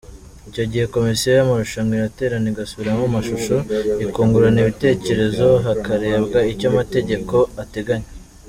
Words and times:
Icyo 0.49 0.63
gihe 0.71 0.85
komisiyo 0.95 1.29
y’amarushanwa 1.37 1.93
iraterana 1.97 2.47
igasubiramo 2.51 3.03
amashusho, 3.09 3.55
ikungurana 4.05 4.59
ibitekerezo 4.63 5.47
hakarebwa 5.65 6.39
icyo 6.51 6.65
amategeko 6.71 7.35
ateganya. 7.63 8.09